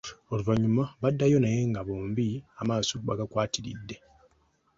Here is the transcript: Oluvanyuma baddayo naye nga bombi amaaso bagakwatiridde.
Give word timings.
Oluvanyuma 0.31 0.83
baddayo 1.01 1.37
naye 1.41 1.61
nga 1.69 1.81
bombi 1.87 2.27
amaaso 2.61 2.93
bagakwatiridde. 3.07 3.95